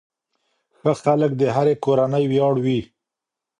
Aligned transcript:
ښه 0.79 0.91
خلک 1.03 1.31
د 1.37 1.43
هرې 1.55 1.75
کورنۍ 1.85 2.23
ویاړ 2.27 2.53
وي. 2.65 2.79